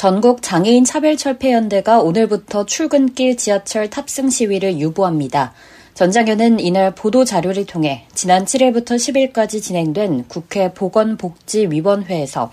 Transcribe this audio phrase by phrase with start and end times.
[0.00, 5.52] 전국 장애인 차별철폐연대가 오늘부터 출근길 지하철 탑승 시위를 유보합니다.
[5.92, 12.50] 전 장현은 이날 보도 자료를 통해 지난 7일부터 10일까지 진행된 국회 보건복지위원회에서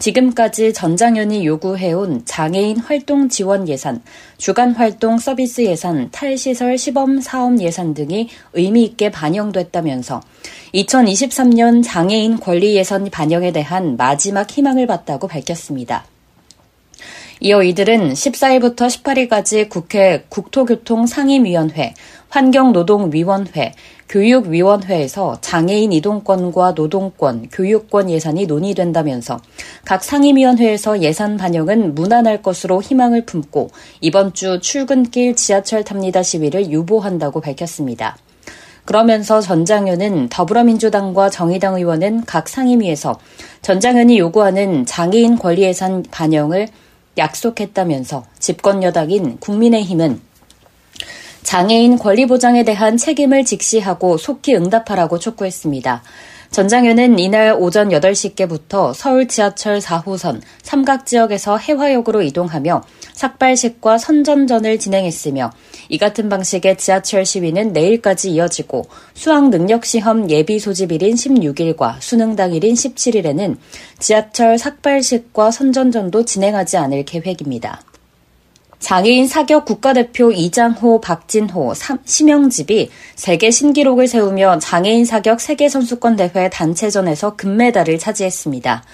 [0.00, 4.02] 지금까지 전장현이 요구해온 장애인 활동 지원 예산,
[4.36, 10.20] 주간 활동 서비스 예산, 탈시설 시범 사업 예산 등이 의미 있게 반영됐다면서
[10.74, 16.04] 2023년 장애인 권리 예산 반영에 대한 마지막 희망을 봤다고 밝혔습니다.
[17.40, 21.94] 이어 이들은 14일부터 18일까지 국회 국토교통상임위원회,
[22.30, 23.74] 환경노동위원회,
[24.08, 29.38] 교육위원회에서 장애인 이동권과 노동권, 교육권 예산이 논의된다면서
[29.84, 37.40] 각 상임위원회에서 예산 반영은 무난할 것으로 희망을 품고 이번 주 출근길 지하철 탑니다 시위를 유보한다고
[37.40, 38.16] 밝혔습니다.
[38.84, 43.18] 그러면서 전 장현은 더불어민주당과 정의당 의원은 각 상임위에서
[43.60, 46.68] 전 장현이 요구하는 장애인 권리 예산 반영을
[47.16, 50.20] 약속했다면서 집권 여당인 국민의힘은
[51.42, 56.02] 장애인 권리 보장에 대한 책임을 직시하고 속히 응답하라고 촉구했습니다.
[56.50, 62.82] 전장현은 이날 오전 8시께부터 서울 지하철 4호선 삼각 지역에서 해화역으로 이동하며
[63.12, 65.52] 삭발식과 선전전을 진행했으며
[65.88, 72.74] 이 같은 방식의 지하철 시위는 내일까지 이어지고 수학 능력 시험 예비 소집일인 16일과 수능 당일인
[72.74, 73.56] 17일에는
[73.98, 77.82] 지하철 삭발식과 선전전도 진행하지 않을 계획입니다.
[78.80, 81.72] 장애인 사격 국가대표 이장호, 박진호,
[82.04, 88.84] 심영집이 세계 신기록을 세우며 장애인 사격 세계선수권 대회 단체전에서 금메달을 차지했습니다.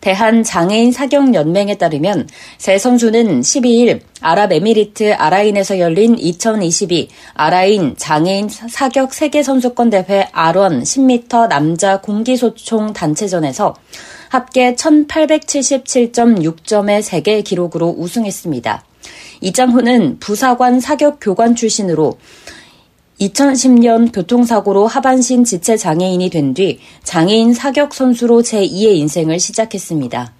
[0.00, 2.28] 대한 장애인 사격 연맹에 따르면
[2.58, 11.46] 세 선수는 12일 아랍에미리트 아라인에서 열린 2022 아라인 장애인 사격 세계 선수권 대회 R1 10m
[11.48, 13.76] 남자 공기소총 단체전에서
[14.28, 18.82] 합계 1877.6점의 세계 기록으로 우승했습니다.
[19.40, 22.18] 이장호는 부사관 사격 교관 출신으로
[23.20, 30.32] 2010년 교통사고로 하반신 지체 장애인이 된 뒤 장애인 사격 선수로 제2의 인생을 시작했습니다.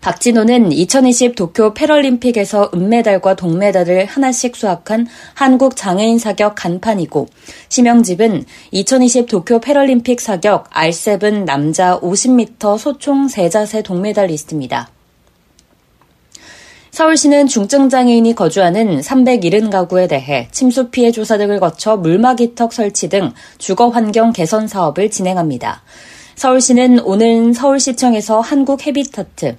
[0.00, 7.28] 박진호는 2020 도쿄 패럴림픽에서 은메달과 동메달을 하나씩 수확한 한국 장애인 사격 간판이고
[7.68, 14.88] 심영집은 2020 도쿄 패럴림픽 사격 R7 남자 50m 소총 세자세 동메달리스트입니다.
[16.90, 24.32] 서울시는 중증장애인이 거주하는 370가구에 대해 침수 피해 조사 등을 거쳐 물막이턱 설치 등 주거 환경
[24.32, 25.82] 개선 사업을 진행합니다.
[26.34, 29.56] 서울시는 오늘 서울시청에서 한국헤비타트,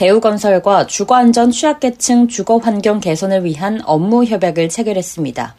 [0.00, 5.54] 대우건설과 주거안전 취약계층 주거 환경 개선을 위한 업무 협약을 체결했습니다.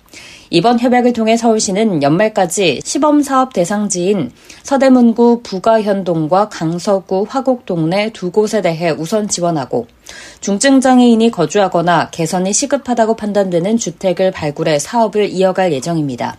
[0.49, 4.31] 이번 협약을 통해 서울시는 연말까지 시범사업 대상지인
[4.63, 9.85] 서대문구 부가현동과 강서구 화곡동네 두 곳에 대해 우선 지원하고
[10.39, 16.37] 중증장애인이 거주하거나 개선이 시급하다고 판단되는 주택을 발굴해 사업을 이어갈 예정입니다.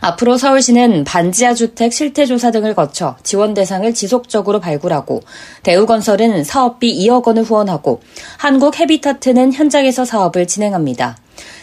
[0.00, 5.22] 앞으로 서울시는 반지하 주택 실태 조사 등을 거쳐 지원 대상을 지속적으로 발굴하고
[5.62, 8.00] 대우건설은 사업비 2억 원을 후원하고
[8.36, 11.16] 한국 헤비타트는 현장에서 사업을 진행합니다.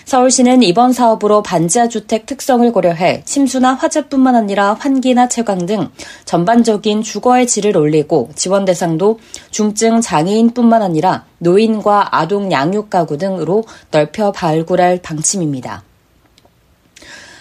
[0.06, 5.90] 서울시는 이번 사업으로 반지하 주택 특성을 고려해 침수나 화재뿐만 아니라 환기나 채광 등
[6.26, 9.20] 전반적인 주거의 질을 올리고 지원 대상도
[9.50, 15.84] 중증 장애인뿐만 아니라 노인과 아동 양육 가구 등으로 넓혀 발굴할 방침입니다.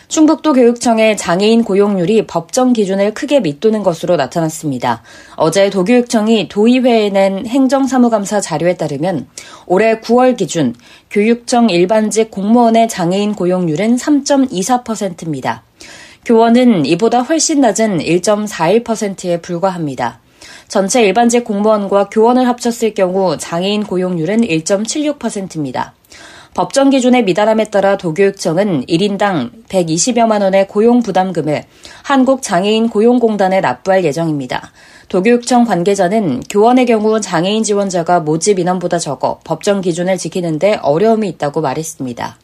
[0.09, 5.03] 충북도 교육청의 장애인 고용률이 법정 기준을 크게 밑도는 것으로 나타났습니다.
[5.37, 9.27] 어제 도교육청이 도의회에 낸 행정사무감사 자료에 따르면
[9.67, 10.75] 올해 9월 기준
[11.11, 15.63] 교육청 일반직 공무원의 장애인 고용률은 3.24%입니다.
[16.25, 20.21] 교원은 이보다 훨씬 낮은 1.41%에 불과합니다.
[20.69, 25.95] 전체 일반직 공무원과 교원을 합쳤을 경우 장애인 고용률은 1.76%입니다.
[26.55, 31.65] 법정 기준의 미달함에 따라 도교육청은 1인당 120여만 원의 고용 부담금을
[32.05, 34.71] 한국장애인 고용공단에 납부할 예정입니다.
[35.09, 42.39] 도교육청 관계자는 교원의 경우 장애인 지원자가 모집 인원보다 적어 법정 기준을 지키는데 어려움이 있다고 말했습니다.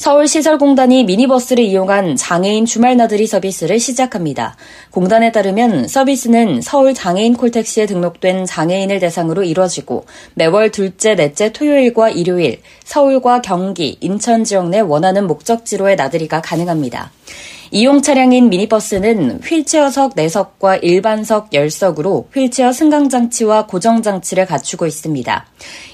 [0.00, 4.56] 서울시설공단이 미니버스를 이용한 장애인 주말 나들이 서비스를 시작합니다.
[4.90, 12.62] 공단에 따르면 서비스는 서울 장애인 콜택시에 등록된 장애인을 대상으로 이뤄지고 매월 둘째, 넷째 토요일과 일요일
[12.84, 17.12] 서울과 경기, 인천 지역 내 원하는 목적지로의 나들이가 가능합니다.
[17.72, 25.46] 이용 차량인 미니버스는 휠체어석 4석과 일반석 10석으로 휠체어 승강장치와 고정장치를 갖추고 있습니다.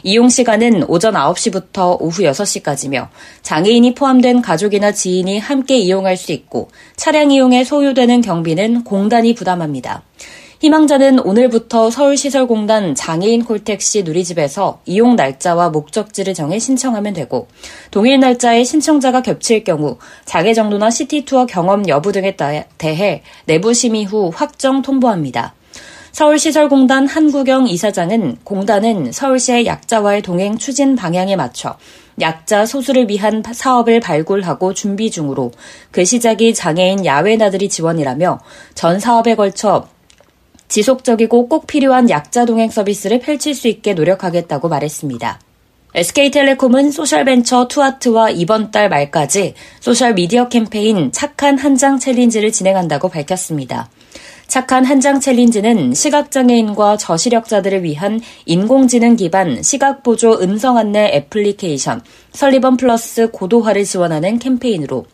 [0.03, 3.09] 이용 시간은 오전 9시부터 오후 6시까지며
[3.43, 10.03] 장애인이 포함된 가족이나 지인이 함께 이용할 수 있고 차량 이용에 소요되는 경비는 공단이 부담합니다.
[10.59, 17.47] 희망자는 오늘부터 서울시설공단 장애인 콜택시 누리집에서 이용 날짜와 목적지를 정해 신청하면 되고
[17.91, 22.37] 동일 날짜에 신청자가 겹칠 경우 장애 정도나 시티투어 경험 여부 등에
[22.79, 25.55] 대해 내부 심의 후 확정 통보합니다.
[26.13, 31.77] 서울시설공단 한국영 이사장은 공단은 서울시의 약자와의 동행 추진 방향에 맞춰
[32.19, 35.53] 약자 소수를 위한 사업을 발굴하고 준비 중으로
[35.91, 38.41] 그 시작이 장애인 야외 나들이 지원이라며
[38.75, 39.87] 전 사업에 걸쳐
[40.69, 45.41] 지속적이고 꼭 필요한 약자 동행 서비스를 펼칠 수 있게 노력하겠다고 말했습니다.
[45.95, 53.89] SK텔레콤은 소셜벤처 투아트와 이번 달 말까지 소셜미디어 캠페인 착한 한 장 챌린지를 진행한다고 밝혔습니다.
[54.47, 62.03] 착한 한 장 챌린지는 시각장애인과 저시력자들을 위한 인공지능 기반 시각보조 음성 안내 애플리케이션
[62.33, 65.07] 설리번 플러스 고도화를 지원하는 캠페인으로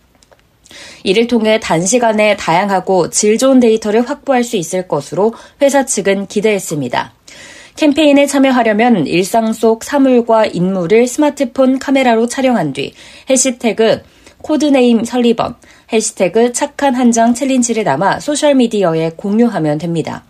[1.05, 7.13] 이를 통해 단시간에 다양하고 질 좋은 데이터를 확보할 수 있을 것으로 회사 측은 기대했습니다.
[7.77, 12.93] 캠페인에 참여하려면 일상 속 사물과 인물을 스마트폰 카메라로 촬영한 뒤
[13.31, 14.03] 해시태그
[14.43, 15.55] 코드네임 설리번,
[15.93, 20.25] 해시태그 착한 한 장 챌린지를 담아 소셜미디어에 공유하면 됩니다.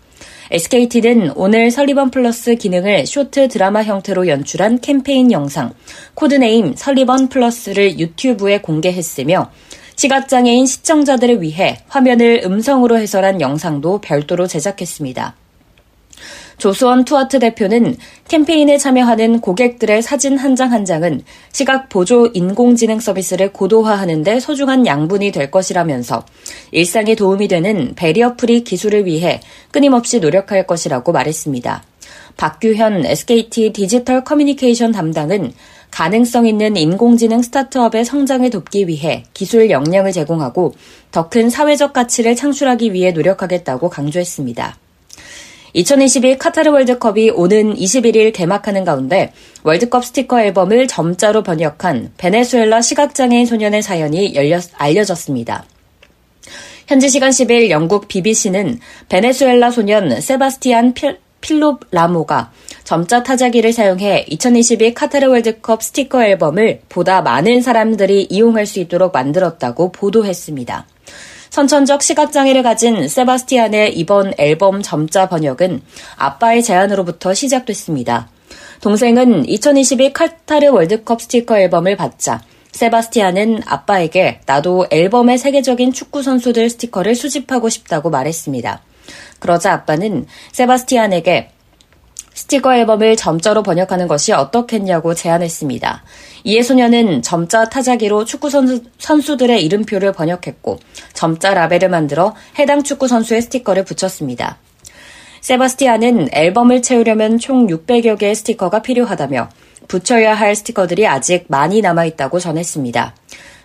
[0.50, 5.72] SKT는 오늘 설리번 플러스 기능을 쇼트 드라마 형태로 연출한 캠페인 영상
[6.14, 9.50] 코드네임 설리번 플러스를 유튜브에 공개했으며
[9.96, 15.36] 시각장애인 시청자들을 위해 화면을 음성으로 해설한 영상도 별도로 제작했습니다.
[16.58, 17.96] 조수원 투아트 대표는
[18.28, 25.32] 캠페인에 참여하는 고객들의 사진 한 장한 장은 시각 보조 인공지능 서비스를 고도화하는 데 소중한 양분이
[25.32, 26.24] 될 것이라면서
[26.70, 29.40] 일상에 도움이 되는 barrier free 기술을 위해
[29.72, 31.82] 끊임없이 노력할 것이라고 말했습니다.
[32.36, 35.52] 박규현 SKT 디지털 커뮤니케이션 담당은
[35.92, 40.74] 가능성 있는 인공지능 스타트업의 성장을 돕기 위해 기술 역량을 제공하고
[41.12, 44.76] 더 큰 사회적 가치를 창출하기 위해 노력하겠다고 강조했습니다.
[45.74, 53.82] 2022 카타르 월드컵이 오는 21일 개막하는 가운데 월드컵 스티커 앨범을 점자로 번역한 베네수엘라 시각장애인 소년의
[53.82, 55.64] 사연이 열렸, 알려졌습니다.
[56.86, 62.52] 현지 시간 10일 영국 BBC는 베네수엘라 소년 세바스티안 필, 필롭 라모가
[62.84, 69.92] 점자 타자기를 사용해 2022 카타르 월드컵 스티커 앨범을 보다 많은 사람들이 이용할 수 있도록 만들었다고
[69.92, 70.86] 보도했습니다.
[71.50, 75.82] 선천적 시각장애를 가진 세바스티안의 이번 앨범 점자 번역은
[76.16, 78.30] 아빠의 제안으로부터 시작됐습니다.
[78.80, 82.42] 동생은 2022 카타르 월드컵 스티커 앨범을 받자
[82.72, 88.80] 세바스티안은 아빠에게 나도 앨범의 세계적인 축구 선수들 스티커를 수집하고 싶다고 말했습니다.
[89.38, 91.50] 그러자 아빠는 세바스티안에게
[92.34, 96.02] 스티커 앨범을 점자로 번역하는 것이 어떻겠냐고 제안했습니다.
[96.44, 100.78] 이에 소녀는 점자 타자기로 축구 선수, 선수들의 이름표를 번역했고
[101.12, 104.58] 점자 라벨을 만들어 해당 축구 선수의 스티커를 붙였습니다.
[105.40, 109.48] 세바스티안은 앨범을 채우려면 총 600여 개의 스티커가 필요하다며
[109.88, 113.14] 붙여야 할 스티커들이 아직 많이 남아있다고 전했습니다.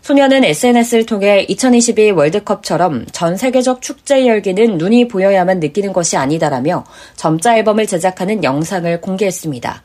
[0.02, 7.58] 소녀는 SNS를 통해 2022 월드컵처럼 전 세계적 축제 열기는 눈이 보여야만 느끼는 것이 아니다라며 점자
[7.58, 9.84] 앨범을 제작하는 영상을 공개했습니다.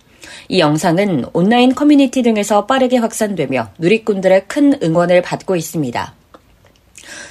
[0.49, 6.15] 이 영상은 온라인 커뮤니티 등에서 빠르게 확산되며 누리꾼들의 큰 응원을 받고 있습니다.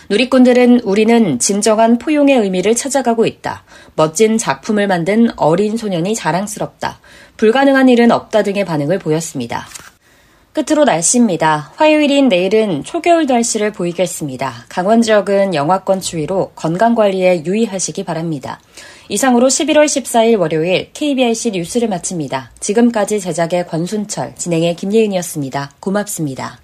[0.10, 3.64] 누리꾼들은 우리는 진정한 포용의 의미를 찾아가고 있다.
[3.96, 7.00] 멋진 작품을 만든 어린 소년이 자랑스럽다.
[7.38, 9.66] 불가능한 일은 없다 등의 반응을 보였습니다.
[10.54, 11.72] 끝으로 날씨입니다.
[11.76, 14.66] 화요일인 내일은 초겨울 날씨를 보이겠습니다.
[14.70, 18.60] 강원 지역은 영하권 추위로 건강관리에 유의하시기 바랍니다.
[19.10, 22.52] 이상으로 11월 14일 월요일 KBIC 뉴스를 마칩니다.
[22.60, 25.72] 지금까지 제작의 권순철, 진행의 김예은이었습니다.
[25.80, 26.60] 고맙습니다.